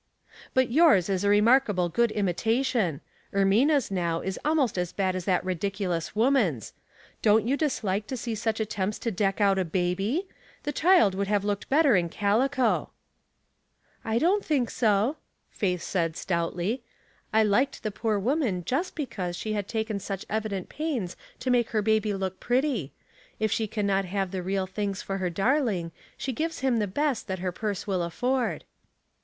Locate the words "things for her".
24.65-25.29